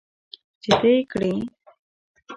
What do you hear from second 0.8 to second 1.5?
یې کرې.